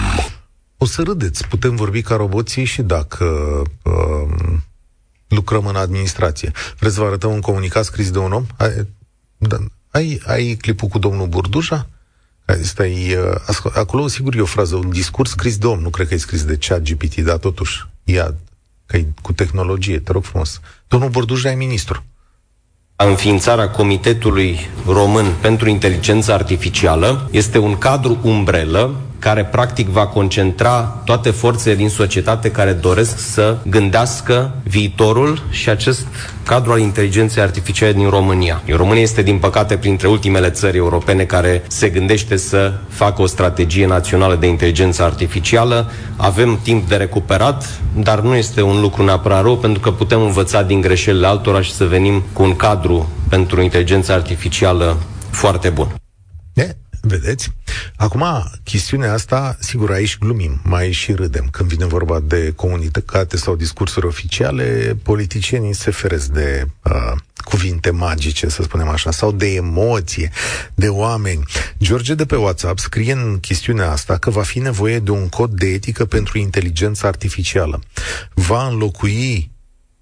[0.76, 3.24] O să râdeți, putem vorbi ca roboții și dacă
[3.82, 4.56] uh,
[5.28, 6.52] lucrăm în administrație.
[6.78, 8.46] Vreți să vă arătăm un comunicat scris de un om?
[8.56, 8.86] Ai,
[9.36, 9.56] da,
[9.90, 11.88] ai, ai clipul cu domnul Burduja?
[12.44, 15.90] Asta e, uh, ascult, acolo, sigur, e o frază, un discurs scris de om, nu
[15.90, 18.34] cred că e scris de chat GPT, dar totuși, ia,
[18.86, 20.60] că e cu tehnologie, te rog frumos.
[20.88, 22.04] Domnul Burduja e ministru.
[22.96, 31.30] Înființarea Comitetului Român pentru Inteligență Artificială este un cadru umbrelă care practic va concentra toate
[31.30, 36.06] forțele din societate care doresc să gândească viitorul și acest
[36.42, 38.62] cadru al inteligenței artificiale din România.
[38.76, 43.86] România este, din păcate, printre ultimele țări europene care se gândește să facă o strategie
[43.86, 45.90] națională de inteligență artificială.
[46.16, 50.62] Avem timp de recuperat, dar nu este un lucru neapărat rău, pentru că putem învăța
[50.62, 54.96] din greșelile altora și să venim cu un cadru pentru inteligența artificială
[55.30, 55.94] foarte bun.
[56.54, 57.52] E, vedeți?
[57.96, 58.24] Acum,
[58.62, 61.48] chestiunea asta, sigur, aici glumim, mai și râdem.
[61.50, 67.12] Când vine vorba de comunitate sau discursuri oficiale, politicienii se feresc de uh,
[67.44, 70.30] cuvinte magice, să spunem așa, sau de emoție,
[70.74, 71.42] de oameni.
[71.78, 75.50] George de pe WhatsApp scrie în chestiunea asta că va fi nevoie de un cod
[75.50, 77.80] de etică pentru inteligența artificială.
[78.34, 79.50] Va înlocui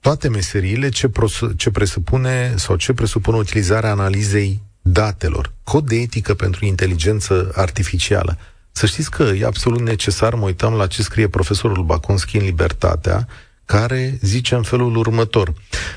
[0.00, 5.52] toate meseriile ce, pros- ce presupune sau ce presupune utilizarea analizei datelor.
[5.62, 8.38] Cod de etică pentru inteligență artificială.
[8.72, 13.28] Să știți că e absolut necesar, mă uitam la ce scrie profesorul Baconski în Libertatea,
[13.64, 15.54] care zice în felul următor.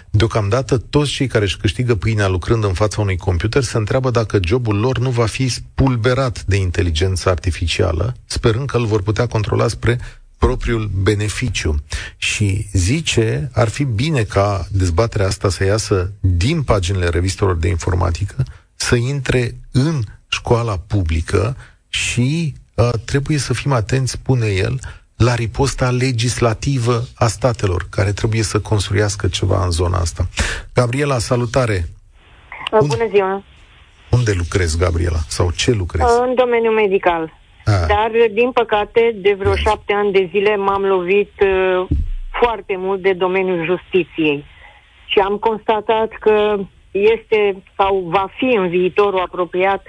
[0.10, 4.40] Deocamdată, toți cei care își câștigă pâinea lucrând în fața unui computer se întreabă dacă
[4.44, 9.68] jobul lor nu va fi spulberat de inteligență artificială, sperând că îl vor putea controla
[9.68, 10.00] spre
[10.38, 11.84] propriul beneficiu.
[12.18, 18.46] Și zice, ar fi bine ca dezbaterea asta să iasă din paginile revistelor de informatică,
[18.76, 21.56] să intre în școala publică
[21.90, 24.80] și uh, trebuie să fim atenți, spune el,
[25.18, 30.28] la riposta legislativă a statelor, care trebuie să construiască ceva în zona asta.
[30.74, 31.86] Gabriela, salutare!
[32.72, 33.44] Bună ziua!
[34.12, 35.20] Unde lucrezi, Gabriela?
[35.28, 36.10] Sau ce lucrezi?
[36.28, 37.34] În domeniul medical.
[37.66, 37.72] A.
[37.72, 41.88] Dar, din păcate, de vreo șapte ani de zile m-am lovit uh,
[42.42, 44.46] foarte mult de domeniul justiției.
[45.06, 46.58] Și am constatat că
[46.96, 49.84] este sau va fi în viitorul apropiat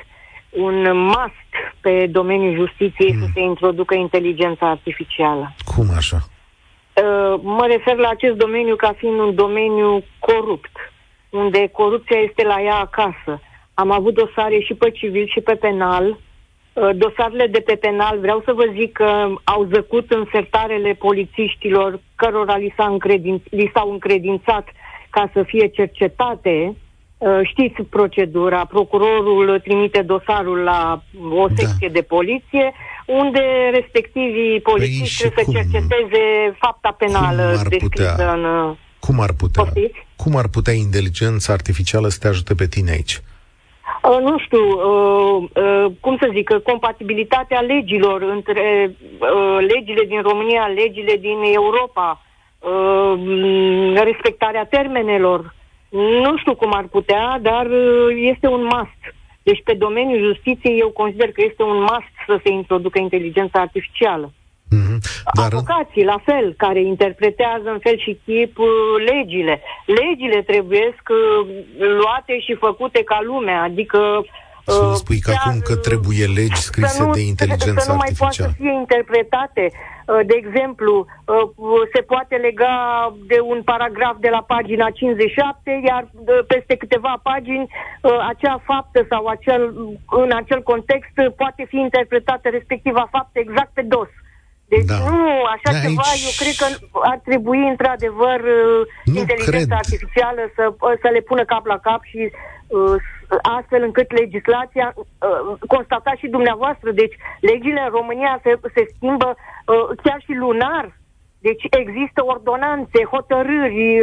[0.51, 3.21] un must pe domeniul justiției mm.
[3.21, 5.55] să se introducă inteligența artificială.
[5.75, 6.17] Cum așa?
[6.17, 10.77] Uh, mă refer la acest domeniu ca fiind un domeniu corupt,
[11.31, 13.41] unde corupția este la ea acasă.
[13.75, 16.07] Am avut dosare și pe civil și pe penal.
[16.73, 22.01] Uh, dosarele de pe penal, vreau să vă zic că au zăcut în sertarele polițiștilor
[22.15, 24.69] cărora li, s-a încredin, li s-au încredințat
[25.11, 26.83] ca să fie cercetate Uh,
[27.43, 31.55] știți procedura, procurorul trimite dosarul la o da.
[31.55, 31.93] secție da.
[31.93, 32.73] de poliție,
[33.07, 38.45] unde respectivii polițiști păi trebuie să cerceteze fapta penală descrisă putea, în...
[38.45, 39.63] Uh, cum ar putea?
[39.63, 40.07] Poftiți?
[40.17, 43.21] Cum ar putea inteligența artificială să te ajute pe tine aici?
[44.03, 50.67] Uh, nu știu, uh, uh, cum să zic, compatibilitatea legilor între uh, legile din România,
[50.67, 52.23] legile din Europa,
[52.59, 55.55] uh, respectarea termenelor,
[55.97, 59.01] nu știu cum ar putea, dar uh, este un must.
[59.43, 64.33] Deci pe domeniul justiției eu consider că este un must să se introducă inteligența artificială.
[64.75, 64.99] Mm-hmm.
[65.35, 65.53] Dar...
[65.53, 68.69] Avocații, la fel, care interpretează în fel și chip uh,
[69.11, 69.63] legile.
[69.87, 71.47] Legile trebuie uh,
[71.79, 74.25] luate și făcute ca lumea, adică
[74.73, 78.13] să nu spui că acum că trebuie legi scrise nu, de inteligență să nu mai
[78.19, 79.65] poată să fie interpretate.
[79.73, 82.75] Uh, de exemplu, uh, se poate lega
[83.27, 87.67] de un paragraf de la pagina 57, iar uh, peste câteva pagini
[88.29, 89.63] acea faptă sau acel,
[90.23, 94.09] în acel context poate fi interpretată respectiva faptă exact pe dos.
[94.69, 94.99] Deci da.
[94.99, 96.27] nu, așa de ceva, aici...
[96.29, 96.67] eu cred că
[97.13, 98.41] ar trebui într-adevăr
[99.05, 99.83] nu inteligența cred.
[99.85, 100.65] artificială să,
[101.03, 102.56] să le pună cap la cap și uh,
[103.59, 109.97] astfel încât legislația, uh, constatați și dumneavoastră, deci legile în România se, se schimbă uh,
[110.03, 110.87] chiar și lunar.
[111.39, 113.99] Deci există ordonanțe, hotărâri,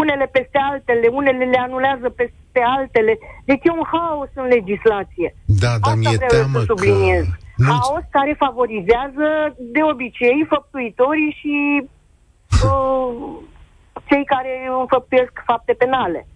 [0.00, 3.18] unele peste altele, unele le anulează peste altele.
[3.44, 5.34] Deci e un haos în legislație.
[5.62, 7.24] Da, dar mi-e teamă să subliniez.
[7.24, 7.62] Că...
[7.70, 9.26] Haos care favorizează
[9.58, 11.56] de obicei făptuitorii și
[12.66, 13.10] uh,
[14.08, 16.26] cei care înfăptuiesc fapte penale.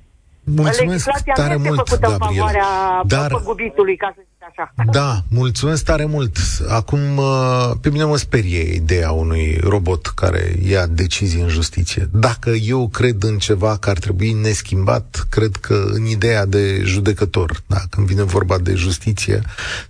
[0.45, 2.27] Mulțumesc Legislația tare nu mult, făcută Gabriela.
[2.29, 4.73] în favoarea Dar, păgubitului, ca să zic așa.
[4.93, 6.37] Da, mulțumesc tare mult.
[6.69, 12.09] Acum, uh, pe mine mă sperie ideea unui robot care ia decizii în justiție.
[12.13, 17.63] Dacă eu cred în ceva care ar trebui neschimbat, cred că în ideea de judecător,
[17.67, 19.43] da, când vine vorba de justiție,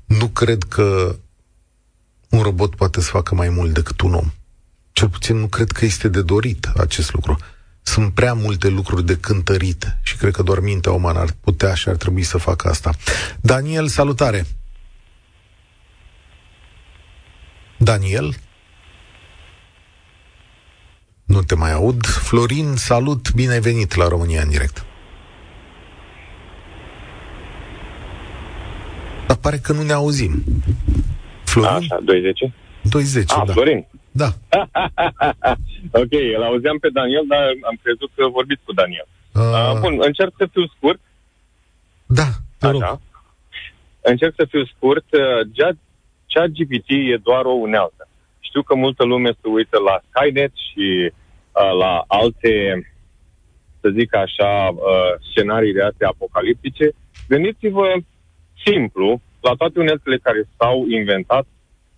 [0.04, 1.16] nu cred că
[2.28, 4.32] un robot poate să facă mai mult decât un om.
[4.92, 7.38] Cel puțin nu cred că este de dorit acest lucru
[7.82, 11.88] sunt prea multe lucruri de cântărit și cred că doar mintea umană ar putea și
[11.88, 12.90] ar trebui să facă asta.
[13.40, 14.46] Daniel, salutare!
[17.76, 18.34] Daniel?
[21.24, 22.06] Nu te mai aud.
[22.06, 24.84] Florin, salut, bine ai venit la România în direct.
[29.26, 30.42] Dar pare că nu ne auzim.
[31.44, 31.72] Florin?
[31.74, 32.52] Așa, 210.
[32.82, 33.52] 210, Ah, da.
[33.52, 33.86] Florin.
[34.12, 34.28] Da.
[36.02, 39.08] ok, îl auzeam pe Daniel, dar am crezut că vorbiți cu Daniel.
[39.08, 41.00] Uh, Uh, bun, încerc să fiu scurt.
[42.06, 42.82] Da, te rog.
[42.82, 43.00] Așa.
[44.00, 45.04] Încerc să fiu scurt.
[45.12, 45.74] Uh,
[46.32, 48.08] Chat GPT e doar o unealtă.
[48.40, 52.52] Știu că multă lume se uită la Skynet și uh, la alte,
[53.80, 56.86] să zic așa, uh, scenarii de astea apocaliptice.
[57.28, 57.88] Gândiți-vă
[58.64, 61.46] simplu la toate uneltele care s-au inventat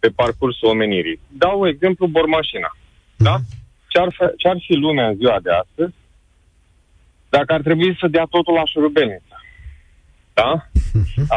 [0.05, 1.21] pe parcursul omenirii.
[1.29, 2.71] Dau exemplu bormașina.
[3.17, 3.37] Da?
[3.89, 5.95] Ce-ar, f- ce-ar fi lumea în ziua de astăzi
[7.29, 9.35] dacă ar trebui să dea totul la șurubelniță?
[10.35, 10.51] Da?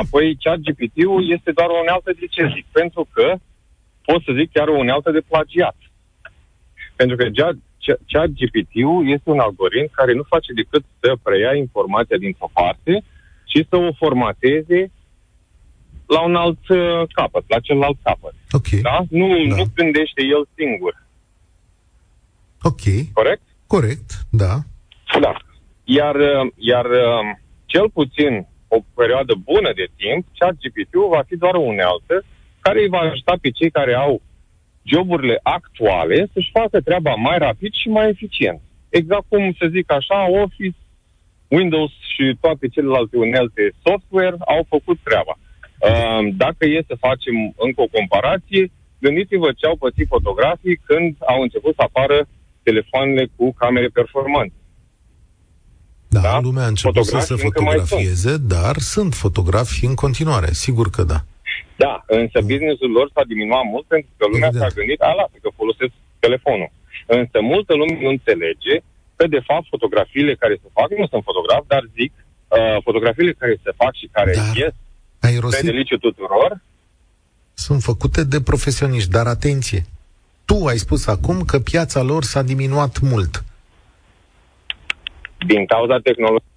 [0.02, 2.66] Apoi chat GPT-ul este doar o unealtă de ce zic?
[2.72, 3.36] Pentru că
[4.06, 5.78] pot să zic chiar o unealtă de plagiat.
[6.96, 12.18] Pentru că chat- chat GPT-ul este un algoritm care nu face decât să preia informația
[12.18, 13.04] dintr-o parte
[13.52, 14.92] și să o formateze
[16.08, 18.34] la un alt uh, capăt, la celălalt capăt.
[18.52, 18.70] Ok.
[18.82, 18.98] Da?
[19.10, 19.56] Nu, Da.
[19.56, 20.94] nu gândește el singur.
[22.62, 22.84] Ok.
[23.14, 23.42] Corect?
[23.68, 24.54] Corect, da.
[25.22, 25.34] Da.
[25.84, 27.24] Iar, uh, iar uh,
[27.66, 32.24] cel puțin o perioadă bună de timp, chat GPT-ul va fi doar o unealtă
[32.60, 34.22] care îi va ajuta pe cei care au
[34.84, 38.62] joburile actuale să-și facă treaba mai rapid și mai eficient.
[38.90, 40.78] Exact cum, să zic așa, Office,
[41.48, 45.38] Windows și toate celelalte unelte software au făcut treaba.
[45.82, 47.36] Uh, Dacă e să facem
[47.66, 52.28] încă o comparație, gândiți-vă ce au pățit fotografii când au început să apară
[52.64, 54.54] telefoanele cu camere performante.
[56.10, 56.40] Da, Da?
[56.40, 60.88] lumea a început să Fotografii se încă mai fotografieze, dar sunt fotografii în continuare, sigur
[60.90, 61.20] că da.
[61.84, 64.72] Da, însă businessul lor s-a diminuat mult pentru că lumea Evident.
[64.72, 65.94] s-a gândit, a, lasă că folosesc
[66.26, 66.72] telefonul.
[67.18, 68.76] Însă multă lume nu înțelege
[69.18, 73.56] că, de fapt, fotografiile care se fac, nu sunt fotograf, dar zic, uh, fotografiile care
[73.66, 74.76] se fac și care Dar ies
[75.20, 76.62] Ai pe rosit, deliciu tuturor,
[77.54, 79.86] sunt făcute de profesioniști, dar atenție.
[80.46, 83.44] Tu ai spus acum că piața lor s-a diminuat mult.
[85.48, 86.56] din cauza tehnologiei.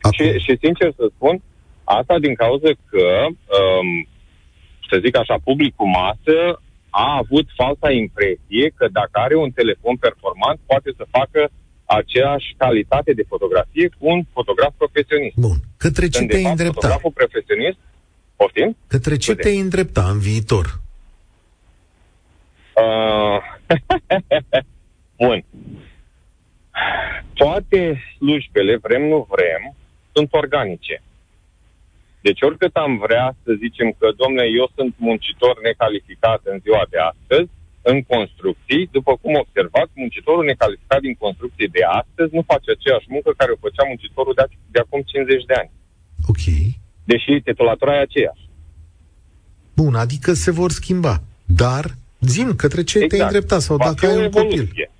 [0.00, 1.42] Acum, Și, și sincer să spun,
[1.84, 4.08] asta din cauza că, um,
[4.90, 6.60] să zic așa, publicul masă
[6.90, 11.40] a avut falsa impresie că dacă are un telefon performant, poate să facă
[11.86, 15.36] aceeași calitate de fotografie cu un fotograf profesionist.
[15.36, 15.56] Bun.
[15.76, 16.80] Către ce Când, de te-ai fapt, îndrepta?
[16.80, 17.78] fotograful profesionist,
[18.36, 18.76] poftim?
[18.86, 19.42] Către ce Scuze.
[19.42, 20.80] te-ai îndrepta în viitor?
[22.82, 23.38] Uh,
[25.22, 25.44] Bun.
[27.34, 29.74] Toate slujbele, vrem nu vrem,
[30.12, 31.02] sunt organice.
[32.20, 36.98] Deci oricât am vrea să zicem că, domnule, eu sunt muncitor necalificat în ziua de
[36.98, 37.50] astăzi,
[37.92, 43.30] în construcții, după cum observați, muncitorul necalificat din construcții de astăzi nu face aceeași muncă
[43.36, 45.70] care o făcea muncitorul de, ac- de acum 50 de ani.
[46.30, 46.44] Ok.
[47.10, 48.44] Deși titulatura e aceeași.
[49.80, 51.14] Bun, adică se vor schimba.
[51.62, 51.84] Dar,
[52.34, 54.52] zim, către ce te-ai îndrepta sau Va dacă fi ai o un copil.
[54.52, 54.90] evoluție.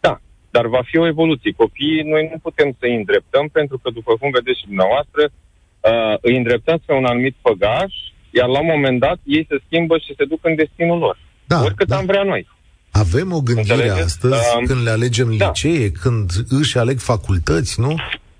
[0.00, 0.14] Da,
[0.50, 1.52] dar va fi o evoluție.
[1.64, 6.14] Copiii noi nu putem să îi îndreptăm pentru că, după cum vedeți și dumneavoastră, uh,
[6.20, 7.92] îi îndreptăm pe un anumit făgaș,
[8.38, 11.16] iar la un moment dat ei se schimbă și se duc în destinul lor.
[11.46, 11.96] Da, Oricât da.
[11.96, 12.48] am vrea noi.
[12.90, 14.02] Avem o gândire Înțelegeți?
[14.02, 15.46] astăzi Um, când le alegem da.
[15.46, 17.94] licee, când își aleg facultăți, nu?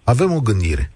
[0.05, 0.91] Avem o gândire.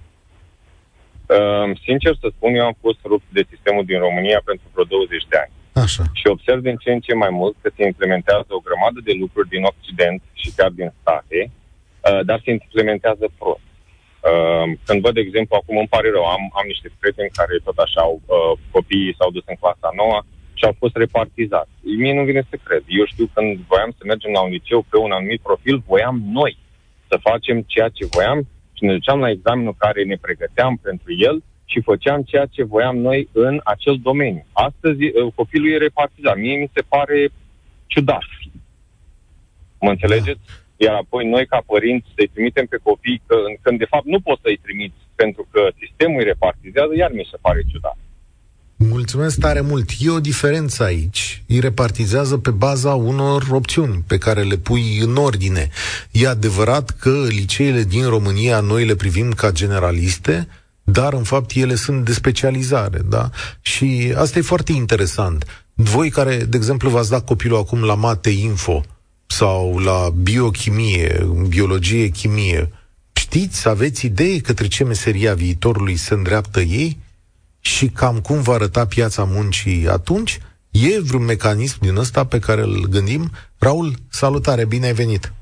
[1.37, 5.27] Uh, sincer să spun, eu am fost rupt de sistemul din România pentru vreo 20
[5.33, 5.53] de ani.
[5.85, 6.05] Așa.
[6.21, 9.49] Și observ din ce în ce mai mult că se implementează o grămadă de lucruri
[9.55, 13.67] din Occident și chiar din state, uh, dar se implementează prost.
[14.29, 17.79] Uh, când văd, de exemplu, acum îmi pare rău, am, am niște prieteni care tot
[17.87, 20.19] așa au, uh, copiii s-au dus în clasa nouă
[20.59, 21.71] și au fost repartizați.
[22.03, 22.83] Mie nu vine să cred.
[22.87, 26.59] Eu știu când voiam să mergem la un liceu pe un anumit profil, voiam noi
[27.09, 28.39] să facem ceea ce voiam
[28.77, 32.97] și ne duceam la examenul care ne pregăteam pentru el și făceam ceea ce voiam
[32.97, 34.45] noi în acel domeniu.
[34.53, 36.37] Astăzi uh, copilul e repartizat.
[36.37, 37.29] Mie mi se pare
[37.87, 38.27] ciudat.
[39.81, 40.41] Mă înțelegeți?
[40.77, 44.41] Iar apoi noi ca părinți să-i trimitem pe copii că, când de fapt nu poți
[44.43, 47.99] să-i trimiți pentru că sistemul îi repartizează, iar mi se pare ciudat.
[48.81, 49.91] Mulțumesc tare mult.
[49.99, 51.43] E o diferență aici.
[51.47, 55.69] Îi repartizează pe baza unor opțiuni pe care le pui în ordine.
[56.11, 60.49] E adevărat că liceele din România noi le privim ca generaliste,
[60.83, 63.31] dar în fapt ele sunt de specializare, da?
[63.61, 65.45] Și asta e foarte interesant.
[65.75, 68.85] Voi care, de exemplu, v-ați dat copilul acum la mate info
[69.27, 72.73] sau la biochimie, biologie, chimie,
[73.13, 76.99] știți, aveți idee către ce meseria viitorului se îndreaptă ei?
[77.75, 80.39] Și cam cum va arăta piața muncii atunci,
[80.71, 83.23] e vreun mecanism din ăsta pe care îl gândim?
[83.59, 85.33] Raul, salutare, bine ai venit!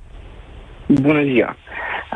[0.86, 1.56] Bună ziua!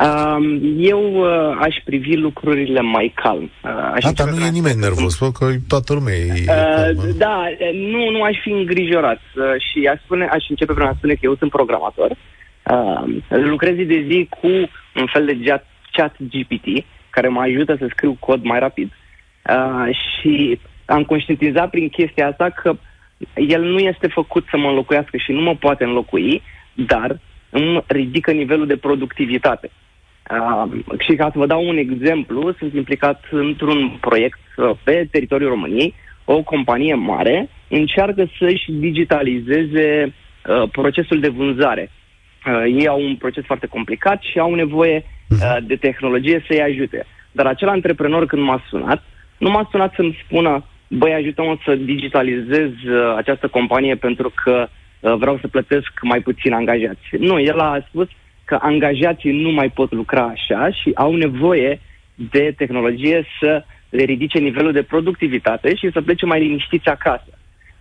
[0.07, 3.43] Um, eu uh, aș privi lucrurile mai calm.
[3.63, 6.45] Uh, aș Asta nu e nimeni nervos, că toată lumea e...
[6.47, 7.43] Uh, da,
[7.73, 11.19] nu, nu aș fi îngrijorat uh, și aș, spune, aș începe prin a spune că
[11.21, 12.09] eu sunt programator.
[12.11, 14.47] Uh, lucrez zi de zi cu
[14.95, 18.91] un fel de chat GPT care mă ajută să scriu cod mai rapid.
[19.49, 22.75] Uh, și am conștientizat prin chestia asta că
[23.35, 26.41] el nu este făcut să mă înlocuiască și nu mă poate înlocui,
[26.73, 27.19] dar
[27.49, 29.71] îmi ridică nivelul de productivitate.
[30.31, 35.49] Uh, și ca să vă dau un exemplu, sunt implicat într-un proiect uh, pe teritoriul
[35.49, 35.93] României.
[36.25, 41.91] O companie mare încearcă să-și digitalizeze uh, procesul de vânzare.
[42.47, 47.05] Uh, ei au un proces foarte complicat și au nevoie uh, de tehnologie să-i ajute.
[47.31, 49.03] Dar acel antreprenor când m-a sunat,
[49.43, 55.13] nu m-a sunat să-mi spună băi, ajută-mă să digitalizez uh, această companie pentru că uh,
[55.15, 57.05] vreau să plătesc mai puțin angajați.
[57.17, 58.07] Nu, el a spus
[58.45, 61.79] că angajații nu mai pot lucra așa și au nevoie
[62.15, 67.31] de tehnologie să le ridice nivelul de productivitate și să plece mai liniștiți acasă.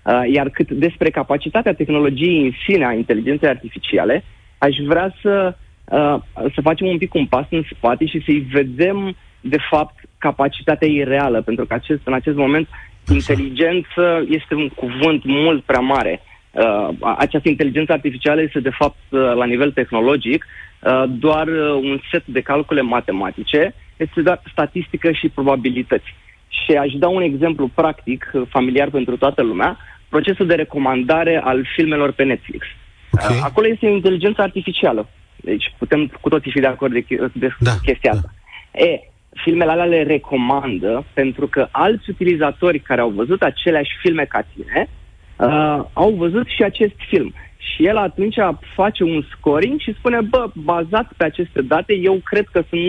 [0.03, 4.25] Uh, iar cât despre capacitatea tehnologiei în sine, a inteligenței artificiale,
[4.59, 5.55] aș vrea să,
[5.85, 6.17] uh,
[6.55, 11.05] să facem un pic un pas în spate și să-i vedem, de fapt, capacitatea ei
[11.05, 12.69] reală, pentru că acest, în acest moment
[13.09, 16.21] inteligență este un cuvânt mult prea mare.
[16.51, 22.01] Uh, această inteligență artificială este, de fapt, uh, la nivel tehnologic, uh, doar uh, un
[22.11, 26.15] set de calcule matematice, este doar statistică și probabilități.
[26.49, 31.67] Și aș da un exemplu practic, uh, familiar pentru toată lumea, procesul de recomandare al
[31.75, 32.67] filmelor pe Netflix.
[33.13, 33.37] Okay.
[33.37, 35.09] Uh, acolo este inteligența artificială.
[35.37, 38.17] Deci putem cu toții fi de acord de, de da, chestia da.
[38.17, 38.33] asta.
[38.73, 44.45] E, filmele alea le recomandă pentru că alți utilizatori care au văzut aceleași filme ca
[44.55, 44.89] tine
[45.37, 47.35] uh, au văzut și acest film.
[47.57, 48.37] Și el atunci
[48.75, 52.81] face un scoring și spune, bă, bazat pe aceste date, eu cred că sunt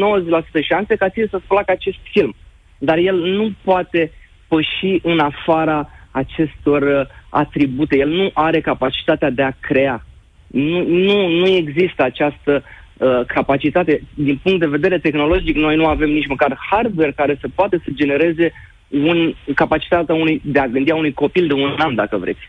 [0.62, 2.36] 90% șanse ca ție să-ți placă acest film.
[2.78, 4.12] Dar el nu poate
[4.48, 7.98] păși în afara acestor uh, atribute.
[7.98, 10.06] El nu are capacitatea de a crea.
[10.48, 12.81] Nu, nu, nu există această Uh,
[13.28, 14.02] capacitate.
[14.14, 17.89] Din punct de vedere tehnologic, noi nu avem nici măcar hardware care să poate să
[17.93, 18.52] genereze
[18.88, 22.39] un, capacitatea unui, de a gândi a unui copil de un an, dacă vreți.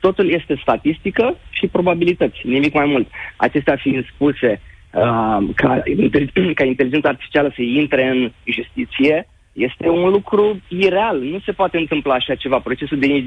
[0.00, 3.08] Totul este statistică și probabilități, nimic mai mult.
[3.36, 4.60] Acestea fiind spuse,
[4.92, 5.82] uh, ca,
[6.58, 11.20] ca inteligența artificială să intre în justiție, este un lucru ireal.
[11.20, 12.58] Nu se poate întâmpla așa ceva.
[12.58, 13.24] Procesul de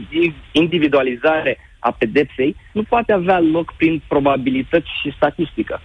[0.52, 5.82] individualizare a pedepsei nu poate avea loc prin probabilități și statistică.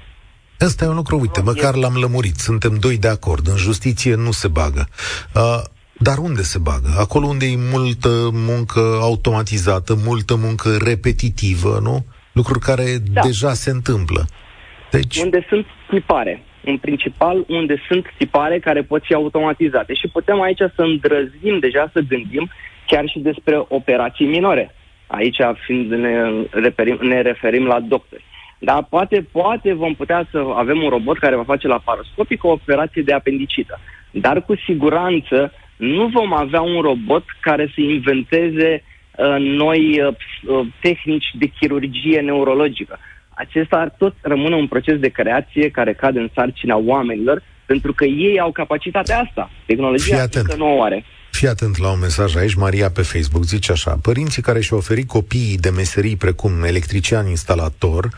[0.61, 4.31] Ăsta e un lucru, uite, măcar l-am lămurit, suntem doi de acord, în justiție nu
[4.31, 4.89] se bagă.
[5.35, 5.63] Uh,
[5.99, 6.89] dar unde se bagă?
[6.99, 12.05] Acolo unde e multă muncă automatizată, multă muncă repetitivă, nu?
[12.33, 13.21] Lucruri care da.
[13.21, 14.27] deja se întâmplă.
[14.91, 15.17] Deci...
[15.17, 16.43] Unde sunt tipare.
[16.65, 19.95] În principal, unde sunt tipare care pot fi automatizate.
[19.95, 22.51] Și putem aici să îndrăzim deja să gândim
[22.87, 24.75] chiar și despre operații minore.
[25.07, 25.37] Aici
[25.67, 26.13] fiind ne
[26.51, 28.25] referim, ne referim la doctori.
[28.59, 32.49] Dar poate, poate vom putea să avem un robot care va face la paroscopic o
[32.49, 33.81] operație de apendicită.
[34.11, 38.83] Dar cu siguranță nu vom avea un robot care să inventeze
[39.17, 40.15] uh, noi uh,
[40.49, 42.99] uh tehnici de chirurgie neurologică.
[43.29, 48.41] Acesta tot rămâne un proces de creație care cade în sarcina oamenilor, pentru că ei
[48.41, 49.51] au capacitatea asta.
[49.67, 51.05] Tehnologia încă nu o are.
[51.31, 55.07] Fii atent la un mesaj aici, Maria pe Facebook zice așa Părinții care și-au oferit
[55.07, 58.09] copiii de meserii precum electrician instalator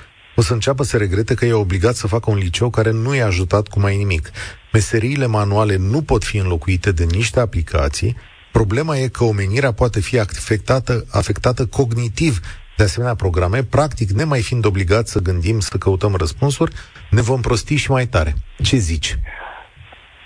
[0.41, 3.27] o să înceapă să regrete că e obligat să facă un liceu care nu i-a
[3.27, 4.31] ajutat cu mai nimic.
[4.73, 8.17] Meseriile manuale nu pot fi înlocuite de niște aplicații.
[8.53, 12.41] Problema e că omenirea poate fi afectată, afectată cognitiv
[12.77, 16.73] de asemenea programe, practic, nemai fiind obligat să gândim, să căutăm răspunsuri,
[17.11, 18.35] ne vom prosti și mai tare.
[18.63, 19.15] Ce zici?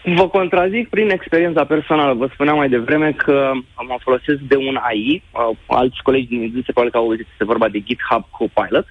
[0.04, 2.14] Vă contrazic prin experiența personală.
[2.14, 3.50] Vă spuneam mai devreme că
[3.88, 5.22] mă folosesc de un AI.
[5.66, 8.86] Alți colegi din industrie probabil că au auzit, este vorba de GitHub Copilot.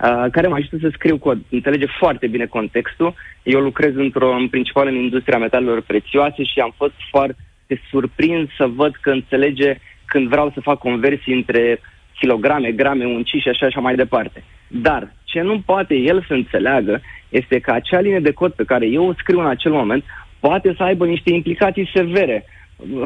[0.00, 1.38] Uh, Uh, care mă ajută să scriu cod.
[1.50, 3.14] Înțelege foarte bine contextul.
[3.42, 8.66] Eu lucrez într-o, în principal în industria metalelor prețioase și am fost foarte surprins să
[8.66, 11.80] văd că înțelege când vreau să fac conversii între
[12.18, 14.44] kilograme, grame, unci și așa și mai departe.
[14.68, 18.86] Dar ce nu poate el să înțeleagă este că acea linie de cod pe care
[18.86, 20.04] eu o scriu în acel moment
[20.40, 22.44] poate să aibă niște implicații severe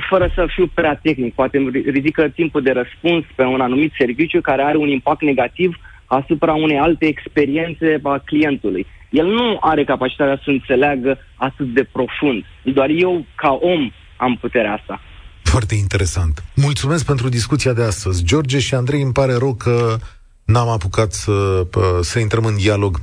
[0.09, 4.62] fără să fiu prea tehnic, poate ridică timpul de răspuns pe un anumit serviciu care
[4.62, 5.76] are un impact negativ
[6.09, 8.86] asupra unei alte experiențe a clientului.
[9.11, 12.44] El nu are capacitatea să înțeleagă atât de profund.
[12.62, 15.00] Doar eu, ca om, am puterea asta.
[15.42, 16.44] Foarte interesant.
[16.54, 18.24] Mulțumesc pentru discuția de astăzi.
[18.24, 19.96] George și Andrei, îmi pare rău că
[20.44, 21.66] n-am apucat să,
[22.00, 23.00] să intrăm în dialog.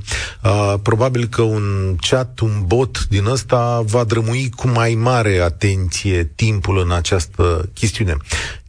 [0.82, 6.78] Probabil că un chat, un bot din ăsta va drămui cu mai mare atenție timpul
[6.78, 8.16] în această chestiune.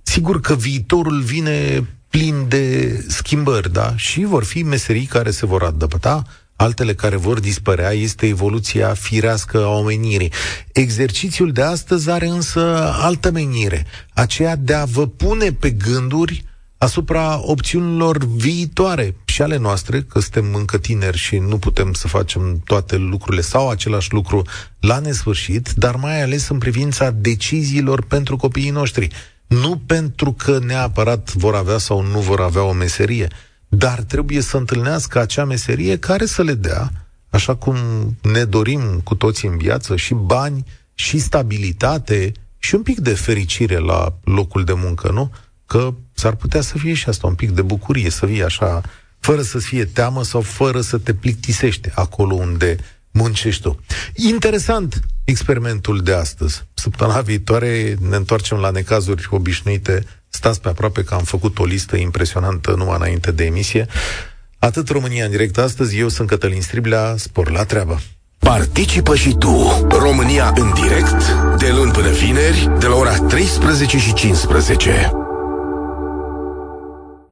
[0.01, 3.93] Sigur că viitorul vine plin de schimbări, da?
[3.95, 6.23] Și vor fi meserii care se vor adăpta,
[6.55, 10.31] altele care vor dispărea, este evoluția firească a omenirii.
[10.71, 16.45] Exercițiul de astăzi are însă altă menire, aceea de a vă pune pe gânduri
[16.77, 22.61] asupra opțiunilor viitoare și ale noastre, că suntem încă tineri și nu putem să facem
[22.65, 24.41] toate lucrurile sau același lucru
[24.79, 29.07] la nesfârșit, dar mai ales în privința deciziilor pentru copiii noștri.
[29.47, 33.27] Nu pentru că neapărat vor avea sau nu vor avea o meserie,
[33.67, 36.91] dar trebuie să întâlnească acea meserie care să le dea,
[37.29, 37.77] așa cum
[38.21, 43.77] ne dorim cu toții în viață, și bani, și stabilitate, și un pic de fericire
[43.77, 45.31] la locul de muncă, nu?
[45.65, 48.81] Că s-ar putea să fie și asta, un pic de bucurie, să fie așa,
[49.19, 52.77] fără să fie teamă sau fără să te plictisește acolo unde
[53.11, 53.79] muncești tu.
[54.15, 56.65] Interesant experimentul de astăzi.
[56.87, 60.03] Săptămâna viitoare ne întoarcem la necazuri obișnuite.
[60.29, 63.85] Stați pe aproape că am făcut o listă impresionantă numai înainte de emisie.
[64.59, 67.99] Atât România în direct astăzi, eu sunt Cătălin Striblea, spor la treabă.
[68.37, 74.13] Participă și tu, România în direct, de luni până vineri, de la ora 13 și
[74.13, 75.26] 15.